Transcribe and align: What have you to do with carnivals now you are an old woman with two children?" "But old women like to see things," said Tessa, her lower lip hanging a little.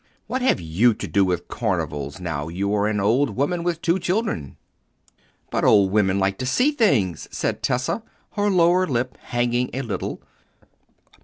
What 0.25 0.41
have 0.41 0.59
you 0.59 0.95
to 0.95 1.07
do 1.07 1.23
with 1.23 1.47
carnivals 1.47 2.19
now 2.19 2.47
you 2.47 2.73
are 2.73 2.87
an 2.87 2.99
old 2.99 3.35
woman 3.35 3.61
with 3.63 3.83
two 3.83 3.99
children?" 3.99 4.57
"But 5.51 5.63
old 5.63 5.91
women 5.91 6.17
like 6.17 6.39
to 6.39 6.45
see 6.47 6.71
things," 6.71 7.27
said 7.29 7.61
Tessa, 7.61 8.01
her 8.31 8.49
lower 8.49 8.87
lip 8.87 9.15
hanging 9.21 9.69
a 9.75 9.83
little. 9.83 10.19